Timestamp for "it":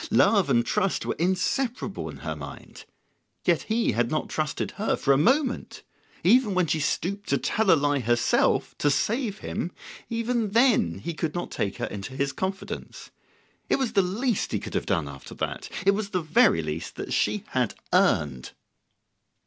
13.69-13.75, 15.85-15.91